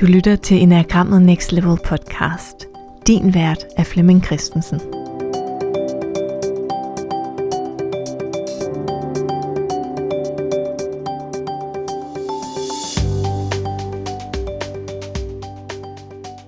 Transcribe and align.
Du 0.00 0.06
lytter 0.06 0.36
til 0.36 0.62
Enagrammet 0.62 1.22
Next 1.22 1.52
Level 1.52 1.78
podcast. 1.84 2.66
Din 3.06 3.34
vært 3.34 3.64
er 3.76 3.84
Flemming 3.84 4.24
Christensen. 4.24 4.80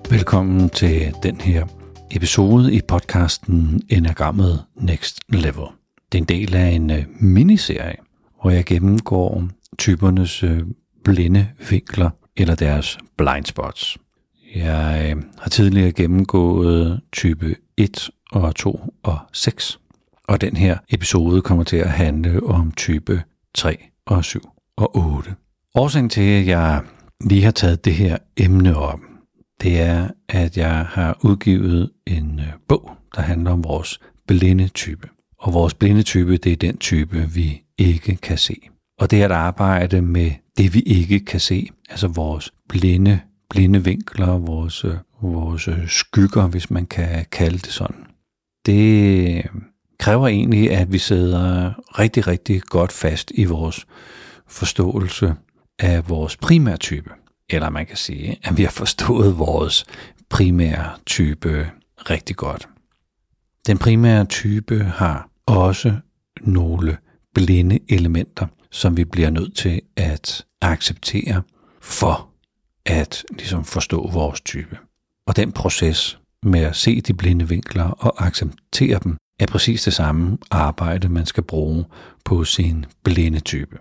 Velkommen 0.09 0.69
til 0.69 1.13
den 1.23 1.41
her 1.41 1.67
episode 2.11 2.73
i 2.73 2.81
podcasten 2.87 3.81
Enagrammet 3.89 4.63
Next 4.75 5.19
Level. 5.29 5.65
Det 6.11 6.17
er 6.17 6.21
en 6.21 6.27
del 6.27 6.55
af 6.55 6.67
en 6.67 6.91
øh, 6.91 7.05
miniserie, 7.19 7.95
hvor 8.41 8.51
jeg 8.51 8.65
gennemgår 8.65 9.47
typernes 9.77 10.43
øh, 10.43 10.61
blinde 11.03 11.47
vinkler 11.69 12.09
eller 12.37 12.55
deres 12.55 12.97
blind 13.17 13.45
spots. 13.45 13.97
Jeg 14.55 15.13
øh, 15.15 15.23
har 15.39 15.49
tidligere 15.49 15.91
gennemgået 15.91 17.01
type 17.11 17.55
1 17.77 18.09
og 18.31 18.55
2 18.55 18.93
og 19.03 19.19
6, 19.33 19.79
og 20.27 20.41
den 20.41 20.55
her 20.55 20.77
episode 20.89 21.41
kommer 21.41 21.63
til 21.63 21.77
at 21.77 21.89
handle 21.89 22.43
om 22.43 22.71
type 22.71 23.23
3 23.53 23.77
og 24.05 24.25
7 24.25 24.49
og 24.77 24.97
8. 24.97 25.35
Årsagen 25.75 26.09
til, 26.09 26.21
at 26.21 26.47
jeg 26.47 26.81
lige 27.21 27.43
har 27.43 27.51
taget 27.51 27.85
det 27.85 27.93
her 27.93 28.17
emne 28.37 28.77
op, 28.77 28.99
det 29.61 29.81
er, 29.81 30.07
at 30.29 30.57
jeg 30.57 30.85
har 30.89 31.17
udgivet 31.23 31.91
en 32.07 32.39
øh, 32.39 32.53
bog, 32.67 32.91
der 33.15 33.21
handler 33.21 33.51
om 33.51 33.63
vores 33.63 33.99
blinde 34.27 34.67
type. 34.67 35.09
Og 35.37 35.53
vores 35.53 35.73
blinde 35.73 36.03
type, 36.03 36.37
det 36.37 36.51
er 36.51 36.55
den 36.55 36.77
type, 36.77 37.29
vi 37.33 37.61
ikke 37.77 38.15
kan 38.15 38.37
se. 38.37 38.55
Og 38.99 39.11
det 39.11 39.21
er 39.21 39.25
at 39.25 39.31
arbejde 39.31 40.01
med 40.01 40.31
det, 40.57 40.73
vi 40.73 40.79
ikke 40.79 41.19
kan 41.19 41.39
se, 41.39 41.69
altså 41.89 42.07
vores 42.07 42.53
blinde, 42.69 43.19
blinde 43.49 43.83
vinkler, 43.83 44.37
vores, 44.37 44.85
øh, 44.85 44.95
vores 45.21 45.67
øh, 45.67 45.87
skygger, 45.87 46.47
hvis 46.47 46.71
man 46.71 46.85
kan 46.85 47.25
kalde 47.31 47.57
det 47.57 47.71
sådan. 47.71 48.05
Det 48.65 49.37
øh, 49.37 49.43
kræver 49.99 50.27
egentlig, 50.27 50.71
at 50.71 50.91
vi 50.91 50.97
sidder 50.97 51.73
rigtig, 51.99 52.27
rigtig 52.27 52.61
godt 52.61 52.91
fast 52.91 53.31
i 53.35 53.43
vores 53.43 53.85
forståelse 54.47 55.35
af 55.79 56.09
vores 56.09 56.37
primære 56.37 56.77
type. 56.77 57.09
Eller 57.49 57.69
man 57.69 57.85
kan 57.85 57.97
sige, 57.97 58.37
at 58.43 58.57
vi 58.57 58.63
har 58.63 58.71
forstået 58.71 59.37
vores 59.37 59.85
primære 60.29 60.89
type 61.05 61.71
rigtig 62.09 62.35
godt. 62.35 62.67
Den 63.67 63.77
primære 63.77 64.25
type 64.25 64.83
har 64.83 65.29
også 65.45 65.93
nogle 66.41 66.97
blinde 67.33 67.79
elementer, 67.89 68.47
som 68.73 68.97
vi 68.97 69.03
bliver 69.03 69.29
nødt 69.29 69.55
til 69.55 69.81
at 69.95 70.45
acceptere 70.61 71.41
for 71.81 72.29
at 72.85 73.23
ligesom 73.29 73.65
forstå 73.65 74.09
vores 74.11 74.41
type. 74.41 74.77
Og 75.27 75.35
den 75.35 75.51
proces 75.51 76.19
med 76.43 76.59
at 76.59 76.75
se 76.75 77.01
de 77.01 77.13
blinde 77.13 77.47
vinkler 77.47 77.83
og 77.83 78.25
acceptere 78.25 78.99
dem, 79.03 79.17
er 79.39 79.45
præcis 79.45 79.83
det 79.83 79.93
samme 79.93 80.37
arbejde, 80.51 81.09
man 81.09 81.25
skal 81.25 81.43
bruge 81.43 81.85
på 82.25 82.43
sin 82.43 82.85
blinde 83.03 83.39
type. 83.39 83.77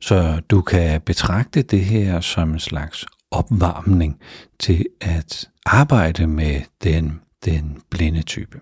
Så 0.00 0.40
du 0.50 0.60
kan 0.60 1.00
betragte 1.00 1.62
det 1.62 1.84
her 1.84 2.20
som 2.20 2.52
en 2.52 2.60
slags 2.60 3.06
opvarmning 3.30 4.20
til 4.60 4.86
at 5.00 5.48
arbejde 5.66 6.26
med 6.26 6.60
den, 6.82 7.20
den 7.44 7.82
blinde 7.90 8.22
type. 8.22 8.60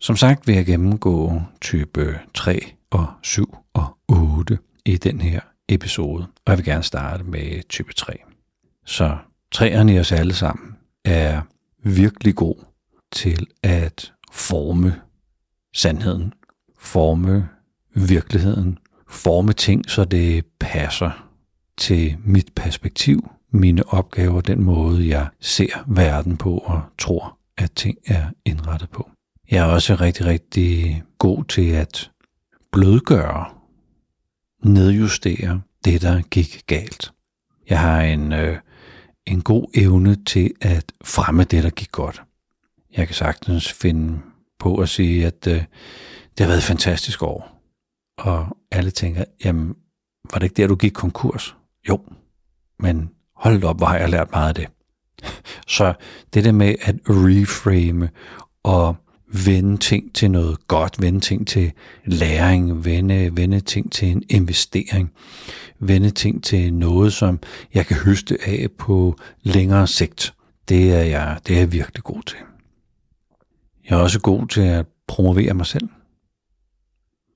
Som 0.00 0.16
sagt 0.16 0.46
vil 0.46 0.54
jeg 0.54 0.66
gennemgå 0.66 1.42
type 1.60 2.18
3 2.34 2.72
og 2.90 3.06
7 3.22 3.56
og 3.74 3.96
8 4.08 4.58
i 4.84 4.96
den 4.96 5.20
her 5.20 5.40
episode, 5.68 6.22
og 6.22 6.50
jeg 6.50 6.58
vil 6.58 6.64
gerne 6.64 6.82
starte 6.82 7.24
med 7.24 7.68
type 7.68 7.92
3. 7.94 8.12
Så 8.86 9.16
træerne 9.52 9.94
i 9.94 9.98
os 9.98 10.12
alle 10.12 10.34
sammen 10.34 10.76
er 11.04 11.42
virkelig 11.84 12.34
god 12.34 12.56
til 13.12 13.46
at 13.62 14.12
forme 14.32 15.00
sandheden, 15.74 16.32
forme 16.78 17.48
virkeligheden, 17.94 18.78
forme 19.08 19.52
ting, 19.52 19.90
så 19.90 20.04
det 20.04 20.44
passer 20.60 21.28
til 21.76 22.16
mit 22.24 22.52
perspektiv, 22.56 23.30
mine 23.50 23.88
opgaver, 23.88 24.40
den 24.40 24.62
måde, 24.62 25.08
jeg 25.08 25.28
ser 25.40 25.84
verden 25.86 26.36
på 26.36 26.58
og 26.58 26.82
tror, 26.98 27.38
at 27.58 27.72
ting 27.72 27.98
er 28.06 28.26
indrettet 28.44 28.90
på. 28.90 29.10
Jeg 29.50 29.68
er 29.68 29.72
også 29.72 29.94
rigtig, 29.94 30.26
rigtig 30.26 31.02
god 31.18 31.44
til 31.44 31.70
at 31.70 32.10
blødgøre, 32.72 33.46
nedjustere 34.64 35.60
det, 35.84 36.02
der 36.02 36.22
gik 36.22 36.62
galt. 36.66 37.12
Jeg 37.68 37.80
har 37.80 38.00
en, 38.02 38.32
øh, 38.32 38.58
en 39.26 39.42
god 39.42 39.70
evne 39.74 40.24
til 40.24 40.54
at 40.60 40.92
fremme 41.04 41.44
det, 41.44 41.62
der 41.62 41.70
gik 41.70 41.92
godt. 41.92 42.22
Jeg 42.96 43.06
kan 43.06 43.14
sagtens 43.14 43.72
finde 43.72 44.20
på 44.58 44.76
at 44.76 44.88
sige, 44.88 45.26
at 45.26 45.46
øh, 45.46 45.54
det 45.54 46.40
har 46.40 46.46
været 46.46 46.58
et 46.58 46.64
fantastisk 46.64 47.22
år. 47.22 47.62
Og 48.18 48.58
alle 48.70 48.90
tænker, 48.90 49.24
jamen, 49.44 49.74
var 50.32 50.38
det 50.38 50.42
ikke 50.42 50.62
der, 50.62 50.66
du 50.66 50.74
gik 50.74 50.92
konkurs? 50.92 51.56
Jo, 51.88 52.00
men 52.78 53.10
hold 53.36 53.64
op, 53.64 53.76
hvor 53.76 53.86
har 53.86 53.98
jeg 53.98 54.08
lært 54.08 54.30
meget 54.32 54.48
af 54.48 54.54
det. 54.54 54.68
Så 55.76 55.94
det 56.34 56.44
der 56.44 56.52
med 56.52 56.74
at 56.80 56.96
reframe 57.08 58.10
og 58.62 58.96
vende 59.32 59.76
ting 59.76 60.14
til 60.14 60.30
noget 60.30 60.68
godt, 60.68 61.02
vende 61.02 61.20
ting 61.20 61.46
til 61.46 61.72
læring, 62.04 62.84
vende, 62.84 63.36
vende 63.36 63.60
ting 63.60 63.92
til 63.92 64.08
en 64.08 64.22
investering, 64.28 65.12
vende 65.78 66.10
ting 66.10 66.44
til 66.44 66.74
noget, 66.74 67.12
som 67.12 67.40
jeg 67.74 67.86
kan 67.86 67.96
høste 67.96 68.38
af 68.46 68.66
på 68.78 69.16
længere 69.42 69.86
sigt. 69.86 70.34
Det 70.68 70.92
er 70.92 71.02
jeg, 71.02 71.38
det 71.46 71.54
er 71.54 71.60
jeg 71.60 71.72
virkelig 71.72 72.04
god 72.04 72.22
til. 72.22 72.38
Jeg 73.90 73.98
er 73.98 74.02
også 74.02 74.20
god 74.20 74.48
til 74.48 74.60
at 74.60 74.86
promovere 75.06 75.54
mig 75.54 75.66
selv 75.66 75.88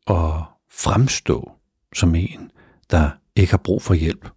og 0.06 0.44
fremstå 0.70 1.50
som 1.94 2.14
en, 2.14 2.50
der 2.90 3.10
ikke 3.36 3.50
har 3.50 3.60
brug 3.64 3.82
for 3.82 3.94
hjælp. 3.94 4.28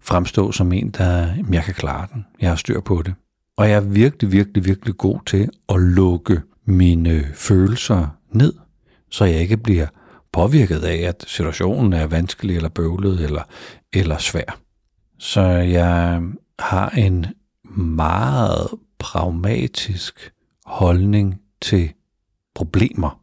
Fremstå 0.00 0.52
som 0.52 0.72
en, 0.72 0.90
der 0.90 1.34
jeg 1.52 1.64
kan 1.64 1.74
klare 1.74 2.08
den. 2.14 2.26
Jeg 2.40 2.48
har 2.48 2.56
styr 2.56 2.80
på 2.80 3.02
det. 3.02 3.14
Og 3.56 3.68
jeg 3.68 3.76
er 3.76 3.80
virkelig, 3.80 4.32
virkelig, 4.32 4.64
virkelig 4.64 4.96
god 4.96 5.20
til 5.26 5.48
at 5.68 5.80
lukke 5.80 6.40
mine 6.70 7.24
følelser 7.34 8.06
ned, 8.32 8.54
så 9.10 9.24
jeg 9.24 9.40
ikke 9.40 9.56
bliver 9.56 9.86
påvirket 10.32 10.84
af, 10.84 10.96
at 10.96 11.24
situationen 11.26 11.92
er 11.92 12.06
vanskelig 12.06 12.56
eller 12.56 12.68
bøvlet 12.68 13.20
eller, 13.20 13.42
eller 13.92 14.18
svær. 14.18 14.58
Så 15.18 15.42
jeg 15.46 16.22
har 16.58 16.90
en 16.90 17.26
meget 17.74 18.68
pragmatisk 18.98 20.32
holdning 20.66 21.40
til 21.62 21.92
problemer. 22.54 23.20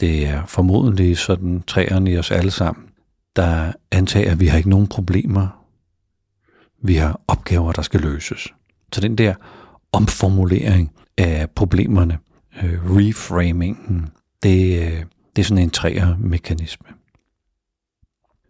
Det 0.00 0.26
er 0.26 0.46
formodentlig 0.46 1.18
sådan 1.18 1.62
træerne 1.66 2.10
i 2.10 2.18
os 2.18 2.30
alle 2.30 2.50
sammen, 2.50 2.88
der 3.36 3.72
antager, 3.90 4.30
at 4.30 4.40
vi 4.40 4.46
har 4.46 4.56
ikke 4.56 4.70
nogen 4.70 4.86
problemer. 4.86 5.64
Vi 6.82 6.94
har 6.94 7.20
opgaver, 7.28 7.72
der 7.72 7.82
skal 7.82 8.00
løses. 8.00 8.48
Så 8.92 9.00
den 9.00 9.18
der 9.18 9.34
omformulering 9.92 10.92
af 11.18 11.50
problemerne, 11.50 12.18
øh, 12.62 12.96
reframingen, 12.96 14.10
det, 14.42 14.82
øh, 14.82 15.04
det 15.36 15.42
er 15.42 15.46
sådan 15.46 15.62
en 15.62 15.70
træer-mekanisme. 15.70 16.86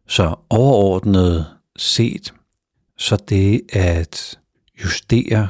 Så 0.07 0.35
overordnet 0.51 1.47
set, 1.77 2.35
så 2.99 3.17
det 3.29 3.63
at 3.73 4.39
justere 4.85 5.49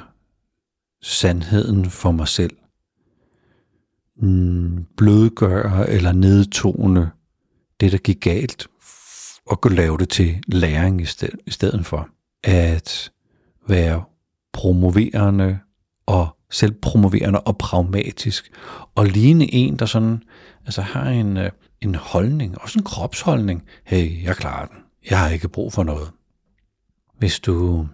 sandheden 1.03 1.91
for 1.91 2.11
mig 2.11 2.29
selv, 2.29 2.57
mm, 4.17 4.87
blødgøre 4.97 5.91
eller 5.91 6.13
nedtone 6.13 7.11
det, 7.81 7.93
der 7.93 7.99
gik 7.99 8.21
galt, 8.21 8.67
og 9.47 9.61
gå 9.61 9.69
lave 9.69 9.99
det 9.99 10.09
til 10.09 10.43
læring 10.47 11.01
i 11.47 11.51
stedet 11.51 11.87
for. 11.87 12.09
At 12.43 13.13
være 13.69 14.05
promoverende 14.53 15.59
og 16.07 16.37
selvpromoverende 16.55 17.41
og 17.41 17.59
pragmatisk, 17.59 18.51
og 18.95 19.07
ligne 19.07 19.55
en, 19.55 19.77
der 19.77 19.87
sådan, 19.87 20.23
altså 20.65 20.83
har 20.83 21.11
en, 21.11 21.37
øh, 21.37 21.51
en 21.81 21.95
holdning, 21.95 22.59
også 22.59 22.79
en 22.79 22.85
kropsholdning. 22.85 23.65
Hey, 23.85 24.25
jeg 24.25 24.37
klarer 24.37 24.67
den. 24.67 24.77
Jeg 25.11 25.19
har 25.19 25.29
ikke 25.29 25.49
brug 25.49 25.73
for 25.73 25.83
noget. 25.83 26.11
Hvis 27.19 27.41
du 27.41 27.89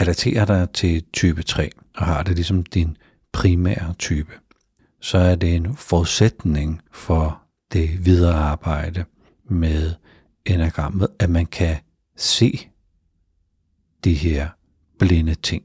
relaterer 0.00 0.44
dig 0.44 0.68
til 0.74 1.04
type 1.12 1.42
3, 1.42 1.70
og 1.96 2.06
har 2.06 2.22
det 2.22 2.34
ligesom 2.34 2.62
din 2.64 2.96
primære 3.32 3.94
type, 3.98 4.32
så 5.00 5.18
er 5.18 5.34
det 5.34 5.54
en 5.54 5.76
forudsætning 5.76 6.82
for 6.92 7.42
det 7.72 8.04
videre 8.06 8.34
arbejde 8.34 9.04
med 9.44 9.94
enagrammet, 10.46 11.08
at 11.18 11.30
man 11.30 11.46
kan 11.46 11.76
se 12.16 12.68
de 14.04 14.14
her 14.14 14.48
blinde 14.98 15.34
ting 15.34 15.62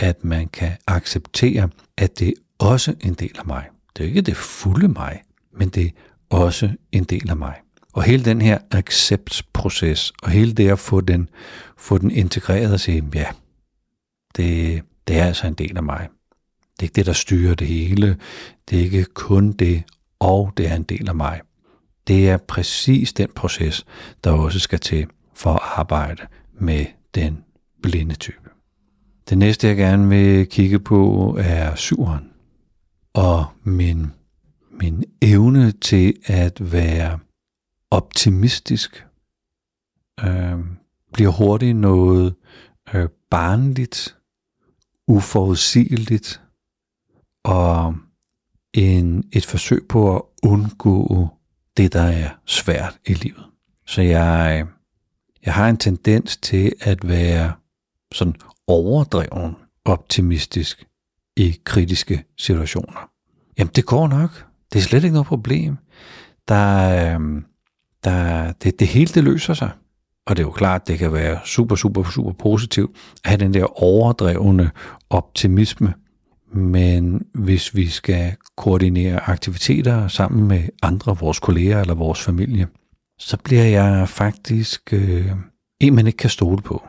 at 0.00 0.24
man 0.24 0.48
kan 0.48 0.72
acceptere, 0.86 1.68
at 1.96 2.18
det 2.18 2.28
er 2.28 2.32
også 2.58 2.94
en 3.00 3.14
del 3.14 3.38
af 3.38 3.46
mig. 3.46 3.68
Det 3.96 4.04
er 4.04 4.08
ikke 4.08 4.20
det 4.20 4.36
fulde 4.36 4.88
mig, 4.88 5.22
men 5.52 5.68
det 5.68 5.86
er 5.86 5.90
også 6.30 6.70
en 6.92 7.04
del 7.04 7.30
af 7.30 7.36
mig. 7.36 7.54
Og 7.92 8.02
hele 8.02 8.24
den 8.24 8.42
her 8.42 8.58
acceptproces, 8.70 10.12
og 10.22 10.30
hele 10.30 10.52
det 10.52 10.68
at 10.70 10.78
få 10.78 11.00
den, 11.00 11.28
få 11.76 11.98
den 11.98 12.10
integreret 12.10 12.72
og 12.72 12.80
sige, 12.80 13.04
ja, 13.14 13.26
det, 14.36 14.82
det 15.08 15.18
er 15.18 15.24
altså 15.24 15.46
en 15.46 15.54
del 15.54 15.76
af 15.76 15.82
mig. 15.82 16.08
Det 16.60 16.78
er 16.78 16.82
ikke 16.82 16.94
det, 16.94 17.06
der 17.06 17.12
styrer 17.12 17.54
det 17.54 17.66
hele. 17.66 18.16
Det 18.70 18.78
er 18.78 18.82
ikke 18.82 19.04
kun 19.04 19.52
det, 19.52 19.82
og 20.18 20.52
det 20.56 20.68
er 20.68 20.76
en 20.76 20.82
del 20.82 21.08
af 21.08 21.14
mig. 21.14 21.40
Det 22.06 22.28
er 22.28 22.36
præcis 22.36 23.12
den 23.12 23.28
proces, 23.34 23.86
der 24.24 24.30
også 24.30 24.58
skal 24.58 24.78
til 24.78 25.06
for 25.34 25.52
at 25.52 25.60
arbejde 25.62 26.26
med 26.52 26.86
den 27.14 27.44
blinde 27.82 28.14
type. 28.14 28.50
Det 29.30 29.38
næste, 29.38 29.68
jeg 29.68 29.76
gerne 29.76 30.08
vil 30.08 30.48
kigge 30.48 30.78
på, 30.78 31.36
er 31.40 31.74
syveren. 31.74 32.30
Og 33.12 33.46
min, 33.62 34.06
min 34.70 35.04
evne 35.22 35.72
til 35.72 36.14
at 36.24 36.72
være 36.72 37.18
optimistisk 37.90 39.06
øh, 40.24 40.58
bliver 41.12 41.30
hurtigt 41.30 41.76
noget 41.76 42.34
øh, 42.94 43.08
barnligt, 43.30 44.16
uforudsigeligt 45.08 46.42
og 47.44 47.94
en, 48.74 49.24
et 49.32 49.46
forsøg 49.46 49.86
på 49.88 50.16
at 50.16 50.22
undgå 50.42 51.28
det, 51.76 51.92
der 51.92 52.02
er 52.02 52.30
svært 52.46 52.98
i 53.06 53.14
livet. 53.14 53.44
Så 53.86 54.02
jeg, 54.02 54.66
jeg 55.44 55.54
har 55.54 55.68
en 55.68 55.76
tendens 55.76 56.36
til 56.36 56.72
at 56.80 57.08
være 57.08 57.52
sådan 58.12 58.34
overdreven 58.70 59.56
optimistisk 59.84 60.86
i 61.36 61.58
kritiske 61.64 62.24
situationer. 62.38 63.10
Jamen, 63.58 63.72
det 63.74 63.86
går 63.86 64.08
nok. 64.08 64.44
Det 64.72 64.78
er 64.78 64.82
slet 64.82 65.04
ikke 65.04 65.14
noget 65.14 65.26
problem. 65.26 65.76
Der, 66.48 67.14
øhm, 67.14 67.44
der, 68.04 68.52
det, 68.52 68.80
det 68.80 68.88
hele 68.88 69.12
det 69.14 69.24
løser 69.24 69.54
sig. 69.54 69.70
Og 70.26 70.36
det 70.36 70.42
er 70.42 70.46
jo 70.46 70.52
klart, 70.52 70.88
det 70.88 70.98
kan 70.98 71.12
være 71.12 71.38
super, 71.44 71.76
super, 71.76 72.04
super 72.10 72.32
positivt 72.32 72.90
at 73.24 73.30
have 73.30 73.38
den 73.38 73.54
der 73.54 73.82
overdrevne 73.82 74.70
optimisme. 75.10 75.94
Men 76.52 77.26
hvis 77.34 77.74
vi 77.74 77.88
skal 77.88 78.36
koordinere 78.56 79.30
aktiviteter 79.30 80.08
sammen 80.08 80.48
med 80.48 80.68
andre, 80.82 81.16
vores 81.18 81.38
kolleger 81.40 81.80
eller 81.80 81.94
vores 81.94 82.22
familie, 82.22 82.66
så 83.18 83.36
bliver 83.36 83.64
jeg 83.64 84.08
faktisk 84.08 84.92
øh, 84.92 85.30
en, 85.80 85.94
man 85.94 86.06
ikke 86.06 86.16
kan 86.16 86.30
stole 86.30 86.62
på. 86.62 86.82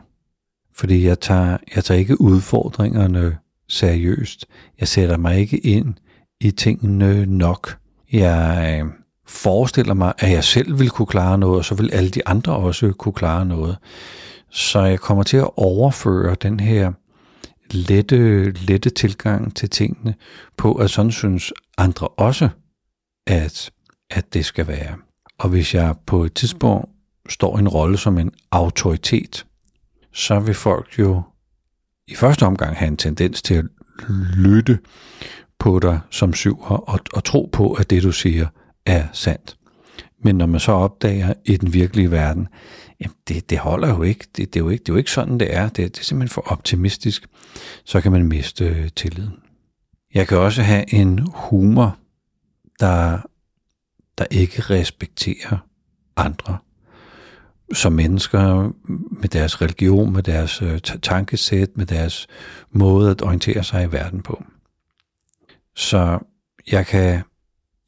Fordi 0.74 1.06
jeg 1.06 1.20
tager, 1.20 1.58
jeg 1.74 1.84
tager 1.84 1.98
ikke 1.98 2.20
udfordringerne 2.20 3.38
seriøst. 3.68 4.46
Jeg 4.80 4.88
sætter 4.88 5.16
mig 5.16 5.38
ikke 5.38 5.58
ind 5.58 5.94
i 6.40 6.50
tingene 6.50 7.26
nok. 7.26 7.78
Jeg 8.12 8.80
øh, 8.82 8.90
forestiller 9.26 9.94
mig, 9.94 10.12
at 10.18 10.30
jeg 10.30 10.44
selv 10.44 10.78
vil 10.78 10.90
kunne 10.90 11.06
klare 11.06 11.38
noget, 11.38 11.58
og 11.58 11.64
så 11.64 11.74
vil 11.74 11.90
alle 11.92 12.10
de 12.10 12.28
andre 12.28 12.56
også 12.56 12.92
kunne 12.92 13.12
klare 13.12 13.46
noget. 13.46 13.76
Så 14.50 14.80
jeg 14.80 15.00
kommer 15.00 15.22
til 15.22 15.36
at 15.36 15.50
overføre 15.56 16.36
den 16.42 16.60
her 16.60 16.92
lette, 17.70 18.50
lette 18.50 18.90
tilgang 18.90 19.56
til 19.56 19.70
tingene 19.70 20.14
på, 20.56 20.74
at 20.74 20.90
sådan 20.90 21.12
synes 21.12 21.52
andre 21.78 22.08
også, 22.08 22.48
at, 23.26 23.70
at 24.10 24.34
det 24.34 24.44
skal 24.44 24.68
være. 24.68 24.96
Og 25.38 25.48
hvis 25.48 25.74
jeg 25.74 25.94
på 26.06 26.24
et 26.24 26.34
tidspunkt 26.34 26.88
står 27.28 27.56
i 27.56 27.60
en 27.60 27.68
rolle 27.68 27.98
som 27.98 28.18
en 28.18 28.30
autoritet, 28.50 29.46
så 30.12 30.40
vil 30.40 30.54
folk 30.54 30.98
jo 30.98 31.22
i 32.08 32.14
første 32.14 32.46
omgang 32.46 32.76
have 32.76 32.88
en 32.88 32.96
tendens 32.96 33.42
til 33.42 33.54
at 33.54 33.64
lytte 34.36 34.78
på 35.58 35.78
dig 35.78 36.00
som 36.10 36.34
syver 36.34 36.66
og, 36.66 37.00
og 37.12 37.24
tro 37.24 37.50
på, 37.52 37.72
at 37.72 37.90
det 37.90 38.02
du 38.02 38.12
siger 38.12 38.46
er 38.86 39.06
sandt. 39.12 39.56
Men 40.24 40.36
når 40.36 40.46
man 40.46 40.60
så 40.60 40.72
opdager 40.72 41.34
i 41.44 41.56
den 41.56 41.72
virkelige 41.72 42.10
verden, 42.10 42.48
jamen 43.00 43.16
det, 43.28 43.50
det 43.50 43.58
holder 43.58 43.88
jo 43.88 44.02
ikke. 44.02 44.26
Det, 44.36 44.54
det, 44.54 44.60
er 44.60 44.64
jo 44.64 44.68
ikke. 44.68 44.82
det 44.82 44.88
er 44.88 44.92
jo 44.92 44.98
ikke 44.98 45.10
sådan, 45.10 45.40
det 45.40 45.54
er. 45.54 45.68
Det, 45.68 45.76
det 45.76 46.00
er 46.00 46.04
simpelthen 46.04 46.34
for 46.34 46.52
optimistisk. 46.52 47.26
Så 47.84 48.00
kan 48.00 48.12
man 48.12 48.26
miste 48.26 48.64
øh, 48.64 48.88
tilliden. 48.96 49.34
Jeg 50.14 50.28
kan 50.28 50.38
også 50.38 50.62
have 50.62 50.94
en 50.94 51.26
humor, 51.34 51.96
der, 52.80 53.18
der 54.18 54.24
ikke 54.30 54.62
respekterer 54.62 55.58
andre 56.16 56.58
som 57.72 57.92
mennesker 57.92 58.72
med 59.20 59.28
deres 59.28 59.62
religion, 59.62 60.12
med 60.12 60.22
deres 60.22 60.62
øh, 60.62 60.80
tankesæt, 60.80 61.76
med 61.76 61.86
deres 61.86 62.26
måde 62.70 63.10
at 63.10 63.22
orientere 63.22 63.64
sig 63.64 63.84
i 63.84 63.92
verden 63.92 64.22
på. 64.22 64.44
Så 65.76 66.18
jeg 66.70 66.86
kan, 66.86 67.22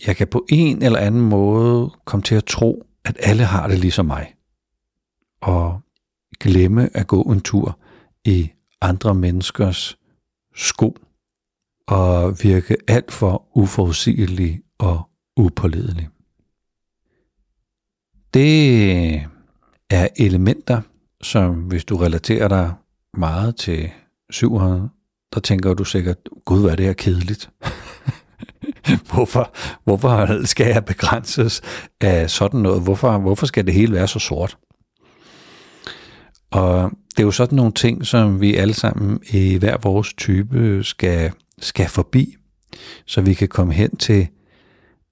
jeg 0.06 0.16
kan 0.16 0.28
på 0.28 0.46
en 0.48 0.82
eller 0.82 0.98
anden 0.98 1.20
måde 1.20 1.90
komme 2.04 2.22
til 2.22 2.34
at 2.34 2.44
tro, 2.44 2.86
at 3.04 3.16
alle 3.20 3.44
har 3.44 3.68
det 3.68 3.78
ligesom 3.78 4.06
mig. 4.06 4.34
Og 5.40 5.80
glemme 6.40 6.96
at 6.96 7.06
gå 7.06 7.22
en 7.22 7.40
tur 7.40 7.78
i 8.24 8.50
andre 8.80 9.14
menneskers 9.14 9.98
sko 10.54 10.96
og 11.86 12.42
virke 12.42 12.76
alt 12.88 13.12
for 13.12 13.46
uforudsigelig 13.54 14.62
og 14.78 15.10
upålidelig. 15.36 16.08
Det 18.34 19.26
er 19.90 20.08
elementer, 20.16 20.80
som 21.22 21.54
hvis 21.54 21.84
du 21.84 21.96
relaterer 21.96 22.48
dig 22.48 22.72
meget 23.16 23.56
til 23.56 23.90
700, 24.30 24.88
der 25.34 25.40
tænker 25.40 25.74
du 25.74 25.84
sikkert, 25.84 26.18
gud, 26.44 26.60
hvad 26.60 26.70
er 26.70 26.76
det 26.76 26.86
her 26.86 26.92
kedeligt. 26.92 27.50
hvorfor, 29.12 29.54
hvorfor 29.84 30.44
skal 30.46 30.66
jeg 30.66 30.84
begrænses 30.84 31.62
af 32.00 32.30
sådan 32.30 32.60
noget? 32.60 32.82
Hvorfor, 32.82 33.18
hvorfor 33.18 33.46
skal 33.46 33.66
det 33.66 33.74
hele 33.74 33.92
være 33.92 34.08
så 34.08 34.18
sort? 34.18 34.58
Og 36.50 36.90
det 37.10 37.18
er 37.18 37.26
jo 37.26 37.30
sådan 37.30 37.56
nogle 37.56 37.72
ting, 37.72 38.06
som 38.06 38.40
vi 38.40 38.54
alle 38.54 38.74
sammen 38.74 39.20
i 39.30 39.56
hver 39.56 39.76
vores 39.82 40.14
type 40.14 40.84
skal, 40.84 41.32
skal 41.58 41.88
forbi, 41.88 42.36
så 43.06 43.20
vi 43.20 43.34
kan 43.34 43.48
komme 43.48 43.74
hen 43.74 43.96
til 43.96 44.28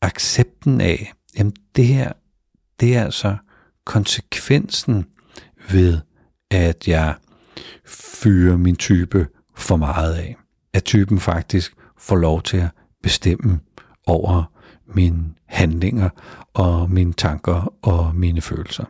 accepten 0.02 0.80
af, 0.80 1.12
jamen 1.38 1.52
det 1.76 1.86
her, 1.86 2.12
det 2.80 2.96
er 2.96 3.04
altså 3.04 3.36
konsekvensen 3.84 5.06
ved, 5.70 5.98
at 6.50 6.88
jeg 6.88 7.14
fyrer 7.86 8.56
min 8.56 8.76
type 8.76 9.26
for 9.56 9.76
meget 9.76 10.14
af. 10.14 10.36
At 10.74 10.84
typen 10.84 11.20
faktisk 11.20 11.74
får 11.98 12.16
lov 12.16 12.42
til 12.42 12.56
at 12.56 12.70
bestemme 13.02 13.60
over 14.06 14.44
mine 14.94 15.24
handlinger 15.46 16.08
og 16.54 16.90
mine 16.90 17.12
tanker 17.12 17.74
og 17.82 18.14
mine 18.14 18.40
følelser. 18.40 18.84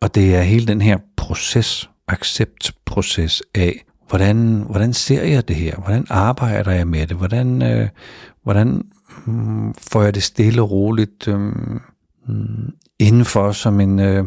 Og 0.00 0.14
det 0.14 0.34
er 0.34 0.42
hele 0.42 0.66
den 0.66 0.80
her 0.80 0.98
proces, 1.16 1.90
acceptproces 2.08 3.42
af, 3.54 3.84
hvordan, 4.08 4.64
hvordan 4.70 4.92
ser 4.92 5.22
jeg 5.22 5.48
det 5.48 5.56
her? 5.56 5.76
Hvordan 5.76 6.06
arbejder 6.10 6.70
jeg 6.70 6.86
med 6.86 7.06
det? 7.06 7.16
Hvordan, 7.16 7.62
øh, 7.62 7.88
hvordan 8.42 8.82
mm, 9.26 9.74
får 9.74 10.02
jeg 10.02 10.14
det 10.14 10.22
stille 10.22 10.62
og 10.62 10.70
roligt 10.70 11.28
øh, 11.28 11.52
Mm, 12.28 12.76
indenfor 12.98 13.52
som 13.52 13.80
en, 13.80 13.98
øh, 13.98 14.24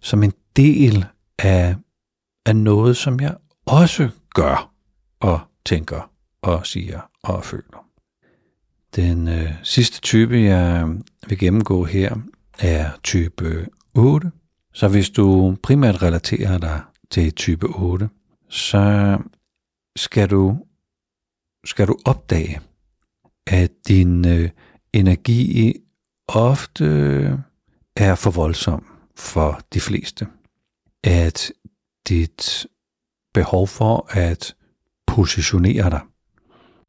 som 0.00 0.22
en 0.22 0.32
del 0.56 1.06
af, 1.38 1.76
af 2.46 2.56
noget, 2.56 2.96
som 2.96 3.20
jeg 3.20 3.36
også 3.66 4.08
gør 4.34 4.72
og 5.20 5.40
tænker 5.66 6.10
og 6.42 6.66
siger 6.66 7.00
og 7.22 7.44
føler. 7.44 7.86
Den 8.96 9.28
øh, 9.28 9.52
sidste 9.62 10.00
type, 10.00 10.36
jeg 10.36 10.88
vil 11.28 11.38
gennemgå 11.38 11.84
her, 11.84 12.16
er 12.58 12.90
type 13.02 13.68
8. 13.94 14.30
Så 14.74 14.88
hvis 14.88 15.10
du 15.10 15.56
primært 15.62 16.02
relaterer 16.02 16.58
dig 16.58 16.80
til 17.10 17.34
type 17.34 17.66
8, 17.66 18.08
så 18.48 19.18
skal 19.96 20.30
du, 20.30 20.58
skal 21.64 21.86
du 21.86 21.96
opdage, 22.04 22.60
at 23.46 23.70
din 23.88 24.28
øh, 24.28 24.50
energi 24.92 25.72
ofte 26.28 26.84
er 27.96 28.14
for 28.14 28.30
voldsom 28.30 28.86
for 29.16 29.60
de 29.74 29.80
fleste. 29.80 30.26
At 31.04 31.52
dit 32.08 32.66
behov 33.34 33.68
for 33.68 34.06
at 34.10 34.54
positionere 35.06 35.90
dig, 35.90 36.00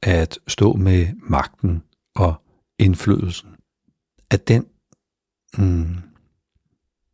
at 0.01 0.39
stå 0.47 0.73
med 0.73 1.07
magten 1.29 1.83
og 2.15 2.35
indflydelsen, 2.79 3.49
at 4.29 4.47
den 4.47 4.65
mm, 5.57 5.97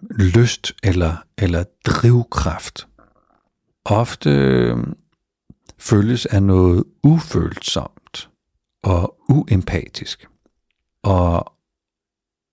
lyst 0.10 0.74
eller, 0.84 1.18
eller 1.38 1.64
drivkraft 1.86 2.88
ofte 3.86 4.30
mm, 4.76 4.96
føles 5.78 6.26
af 6.26 6.44
noget 6.44 6.84
ufølsomt 7.04 8.30
og 8.84 9.18
uempatisk, 9.30 10.28
og 11.04 11.54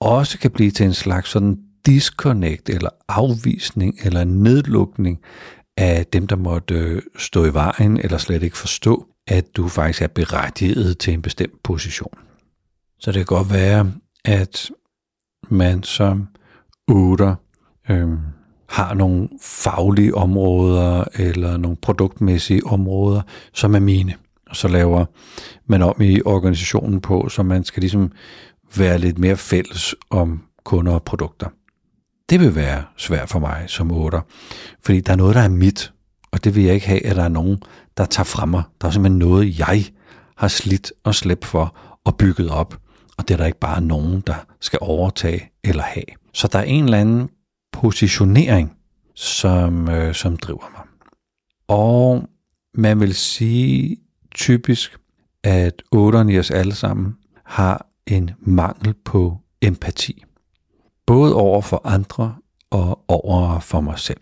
også 0.01 0.39
kan 0.39 0.51
blive 0.51 0.71
til 0.71 0.87
en 0.87 0.95
slags 0.95 1.31
sådan 1.31 1.59
disconnect 1.87 2.69
eller 2.69 2.91
afvisning 3.09 3.99
eller 4.05 4.25
nedlukning 4.25 5.21
af 5.77 6.07
dem, 6.07 6.27
der 6.27 6.37
måtte 6.37 6.75
øh, 6.75 7.03
stå 7.19 7.45
i 7.45 7.55
vejen 7.55 7.97
eller 7.97 8.19
slet 8.19 8.43
ikke 8.43 8.59
forstå, 8.59 9.07
at 9.27 9.57
du 9.57 9.69
faktisk 9.69 10.03
er 10.03 10.07
berettiget 10.07 10.99
til 10.99 11.13
en 11.13 11.23
bestemt 11.23 11.63
position. 11.63 12.19
Så 12.99 13.13
det 13.13 13.27
kan 13.27 13.37
godt 13.37 13.53
være, 13.53 13.93
at 14.25 14.71
man 15.49 15.83
som 15.83 16.29
otter 16.89 17.35
øh, 17.89 18.09
har 18.69 18.95
nogle 18.95 19.29
faglige 19.43 20.15
områder 20.15 21.05
eller 21.15 21.57
nogle 21.57 21.77
produktmæssige 21.77 22.67
områder, 22.67 23.23
som 23.53 23.75
er 23.75 23.81
mine. 23.81 24.15
Og 24.51 24.57
så 24.57 24.69
laver 24.69 25.05
man 25.67 25.83
om 25.83 26.01
i 26.01 26.23
organisationen 26.25 27.01
på, 27.01 27.29
så 27.29 27.43
man 27.43 27.65
skal 27.65 27.81
ligesom 27.81 28.13
være 28.77 28.99
lidt 28.99 29.19
mere 29.19 29.37
fælles 29.37 29.95
om 30.11 30.43
kunder 30.65 30.93
og 30.93 31.03
produkter. 31.03 31.49
Det 32.31 32.41
vil 32.41 32.55
være 32.55 32.85
svært 32.97 33.29
for 33.29 33.39
mig 33.39 33.65
som 33.67 33.93
otter, 33.93 34.21
fordi 34.83 35.01
der 35.01 35.13
er 35.13 35.17
noget, 35.17 35.35
der 35.35 35.41
er 35.41 35.49
mit, 35.49 35.93
og 36.31 36.45
det 36.45 36.55
vil 36.55 36.65
jeg 36.65 36.75
ikke 36.75 36.87
have, 36.87 37.07
at 37.07 37.17
der 37.17 37.23
er 37.23 37.29
nogen, 37.29 37.63
der 37.97 38.05
tager 38.05 38.25
fra 38.25 38.47
mig. 38.47 38.63
Der 38.81 38.89
er 38.89 38.93
simpelthen 38.93 39.19
noget, 39.19 39.59
jeg 39.59 39.85
har 40.37 40.49
slidt 40.49 40.93
og 41.05 41.15
slæbt 41.15 41.45
for 41.45 41.77
og 42.05 42.17
bygget 42.17 42.51
op, 42.51 42.81
og 43.17 43.29
det 43.29 43.35
er 43.35 43.39
der 43.39 43.47
ikke 43.47 43.61
bare 43.61 43.81
nogen, 43.81 44.23
der 44.27 44.35
skal 44.61 44.79
overtage 44.83 45.51
eller 45.65 45.83
have. 45.83 46.05
Så 46.33 46.49
der 46.49 46.59
er 46.59 46.63
en 46.63 46.85
eller 46.85 46.99
anden 46.99 47.29
positionering, 47.73 48.73
som, 49.15 49.89
øh, 49.89 50.15
som 50.15 50.37
driver 50.37 50.71
mig. 50.73 50.87
Og 51.69 52.29
man 52.75 53.01
vil 53.01 53.15
sige 53.15 53.97
typisk, 54.35 54.97
at 55.43 55.83
otteren 55.93 56.29
i 56.29 56.39
os 56.39 56.51
alle 56.51 56.75
sammen 56.75 57.15
har 57.45 57.87
en 58.07 58.31
mangel 58.41 58.95
på 59.05 59.37
empati. 59.63 60.25
Både 61.07 61.35
over 61.35 61.61
for 61.61 61.81
andre 61.85 62.35
og 62.71 63.05
over 63.09 63.61
for 63.61 63.81
mig 63.81 63.99
selv. 63.99 64.21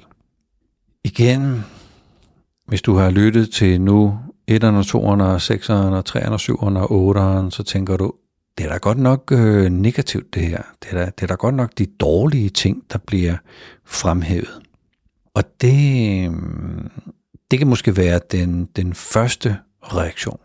Igen, 1.04 1.64
hvis 2.66 2.82
du 2.82 2.94
har 2.94 3.10
lyttet 3.10 3.50
til 3.50 3.80
nu 3.80 4.18
1'erne, 4.50 4.82
2'erne, 4.82 5.38
6'erne, 5.38 6.02
3'erne, 6.08 6.38
7'erne 6.38 6.78
og 6.78 7.16
8'erne, 7.16 7.50
så 7.50 7.62
tænker 7.62 7.96
du, 7.96 8.12
det 8.58 8.66
er 8.66 8.70
da 8.70 8.76
godt 8.76 8.98
nok 8.98 9.32
øh, 9.32 9.70
negativt 9.70 10.34
det 10.34 10.42
her. 10.46 10.62
Det 10.82 10.90
er, 10.90 11.04
da, 11.04 11.04
det 11.04 11.22
er 11.22 11.26
da 11.26 11.34
godt 11.34 11.54
nok 11.54 11.78
de 11.78 11.86
dårlige 11.86 12.48
ting, 12.48 12.82
der 12.92 12.98
bliver 12.98 13.36
fremhævet. 13.84 14.60
Og 15.34 15.44
det, 15.60 16.28
øh, 16.28 16.34
det 17.50 17.58
kan 17.58 17.68
måske 17.68 17.96
være 17.96 18.20
den, 18.32 18.64
den 18.64 18.94
første 18.94 19.56
reaktion. 19.82 20.38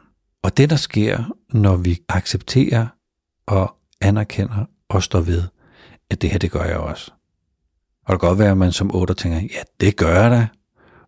Og 0.43 0.58
det, 0.58 0.69
der 0.69 0.75
sker, 0.75 1.31
når 1.53 1.75
vi 1.75 2.00
accepterer 2.10 2.88
og 3.49 3.75
anerkender 4.01 4.65
og 4.89 5.03
står 5.03 5.21
ved, 5.21 5.43
at 6.09 6.21
det 6.21 6.29
her, 6.29 6.37
det 6.37 6.51
gør 6.51 6.63
jeg 6.63 6.77
også. 6.77 7.11
Og 8.05 8.13
det 8.13 8.19
kan 8.19 8.29
godt 8.29 8.39
være, 8.39 8.51
at 8.51 8.57
man 8.57 8.71
som 8.71 8.95
otter 8.95 9.13
tænker, 9.13 9.39
ja, 9.39 9.85
det 9.85 9.95
gør 9.95 10.21
jeg 10.21 10.31
da. 10.31 10.47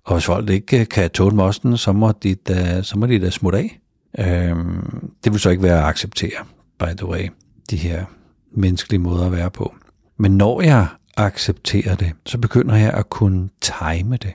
Og 0.06 0.14
hvis 0.14 0.26
folk 0.26 0.50
ikke 0.50 0.80
øh, 0.80 0.88
kan 0.88 1.10
tåle 1.10 1.36
mosten, 1.36 1.78
så 1.78 1.92
må 1.92 2.12
de 2.12 2.36
da, 2.36 2.82
så 2.82 2.98
må 2.98 3.06
de 3.06 3.20
da 3.20 3.30
smutte 3.30 3.58
af. 3.60 3.80
Øhm, 4.20 5.12
det 5.24 5.32
vil 5.32 5.40
så 5.40 5.50
ikke 5.50 5.64
være 5.64 5.82
at 5.82 5.88
acceptere, 5.88 6.46
by 6.80 6.98
the 6.98 7.06
way, 7.06 7.30
de 7.70 7.78
her 7.78 8.06
menneskelige 8.52 9.00
måder 9.00 9.26
at 9.26 9.32
være 9.32 9.52
på. 9.52 9.76
Men 10.18 10.38
når 10.38 10.62
jeg 10.62 10.88
accepterer 11.18 11.96
det, 11.96 12.12
så 12.26 12.38
begynder 12.38 12.76
jeg 12.76 12.94
at 12.94 13.10
kunne 13.10 13.50
time 13.62 14.18
det. 14.18 14.34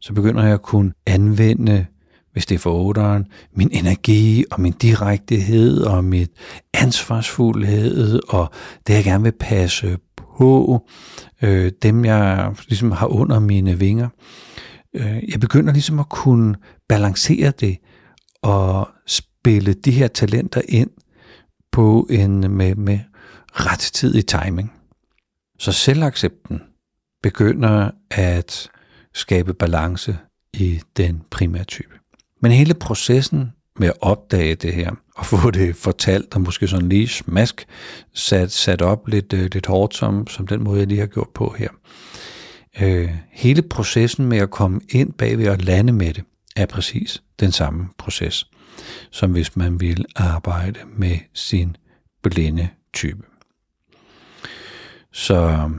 Så 0.00 0.12
begynder 0.12 0.42
jeg 0.44 0.52
at 0.52 0.62
kunne 0.62 0.92
anvende, 1.06 1.86
hvis 2.36 2.46
det 2.46 2.54
er 2.54 2.58
for 2.58 2.84
otteren, 2.84 3.26
min 3.52 3.68
energi 3.72 4.44
og 4.50 4.60
min 4.60 4.72
direktehed 4.72 5.80
og 5.82 6.04
mit 6.04 6.30
ansvarsfuldhed 6.74 8.20
og 8.28 8.50
det, 8.86 8.94
jeg 8.94 9.04
gerne 9.04 9.24
vil 9.24 9.32
passe 9.32 9.98
på, 10.16 10.80
øh, 11.42 11.72
dem 11.82 12.04
jeg 12.04 12.54
ligesom 12.68 12.92
har 12.92 13.06
under 13.06 13.38
mine 13.38 13.78
vinger. 13.78 14.08
Øh, 14.94 15.30
jeg 15.30 15.40
begynder 15.40 15.72
ligesom 15.72 15.98
at 15.98 16.08
kunne 16.08 16.54
balancere 16.88 17.50
det 17.50 17.78
og 18.42 18.88
spille 19.06 19.72
de 19.72 19.90
her 19.90 20.08
talenter 20.08 20.62
ind 20.68 20.90
på 21.72 22.06
en 22.10 22.50
med, 22.50 22.74
med 22.74 22.98
rettidig 23.52 24.26
timing. 24.26 24.72
Så 25.58 25.72
selvaccepten 25.72 26.62
begynder 27.22 27.90
at 28.10 28.68
skabe 29.14 29.54
balance 29.54 30.18
i 30.52 30.80
den 30.96 31.22
primære 31.30 31.64
type. 31.64 31.95
Men 32.40 32.52
hele 32.52 32.74
processen 32.74 33.52
med 33.78 33.88
at 33.88 33.94
opdage 34.00 34.54
det 34.54 34.74
her, 34.74 34.90
og 35.16 35.26
få 35.26 35.50
det 35.50 35.76
fortalt, 35.76 36.34
og 36.34 36.40
måske 36.40 36.68
sådan 36.68 36.88
lige 36.88 37.08
smask 37.08 37.66
sat, 38.14 38.52
sat 38.52 38.82
op 38.82 39.08
lidt, 39.08 39.32
øh, 39.32 39.48
lidt 39.52 39.66
hårdt, 39.66 39.94
som, 39.94 40.26
som 40.26 40.46
den 40.46 40.64
måde, 40.64 40.78
jeg 40.78 40.86
lige 40.86 41.00
har 41.00 41.06
gjort 41.06 41.30
på 41.34 41.54
her. 41.58 41.68
Øh, 42.80 43.10
hele 43.30 43.62
processen 43.62 44.26
med 44.26 44.38
at 44.38 44.50
komme 44.50 44.80
ind 44.88 45.12
bagved 45.12 45.48
og 45.48 45.58
lande 45.58 45.92
med 45.92 46.14
det, 46.14 46.24
er 46.56 46.66
præcis 46.66 47.22
den 47.40 47.52
samme 47.52 47.88
proces, 47.98 48.50
som 49.10 49.32
hvis 49.32 49.56
man 49.56 49.80
vil 49.80 50.04
arbejde 50.16 50.80
med 50.86 51.18
sin 51.34 51.76
blinde 52.22 52.68
type. 52.92 53.22
Så 55.12 55.34
øh, 55.34 55.70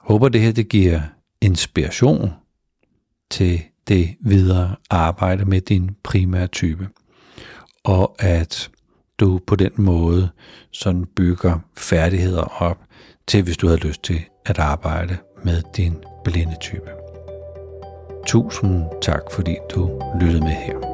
håber 0.00 0.28
det 0.28 0.40
her 0.40 0.52
det 0.52 0.68
giver 0.68 1.00
inspiration 1.40 2.30
til 3.30 3.62
det 3.88 4.16
videre 4.20 4.76
arbejde 4.90 5.44
med 5.44 5.60
din 5.60 5.90
primære 6.02 6.46
type. 6.46 6.88
Og 7.84 8.16
at 8.18 8.70
du 9.18 9.40
på 9.46 9.56
den 9.56 9.72
måde 9.76 10.30
sådan 10.70 11.06
bygger 11.16 11.58
færdigheder 11.76 12.62
op 12.62 12.78
til, 13.26 13.42
hvis 13.42 13.56
du 13.56 13.68
har 13.68 13.76
lyst 13.76 14.02
til 14.02 14.24
at 14.46 14.58
arbejde 14.58 15.16
med 15.44 15.62
din 15.76 15.96
blinde 16.24 16.56
type. 16.60 16.90
Tusind 18.26 18.84
tak, 19.02 19.22
fordi 19.32 19.56
du 19.74 20.00
lyttede 20.20 20.40
med 20.40 20.52
her. 20.52 20.93